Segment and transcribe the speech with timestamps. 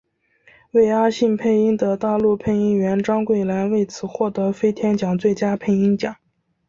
[0.71, 6.15] 为阿信配音的大陆配音员张桂兰为此获得飞天奖最佳配音奖。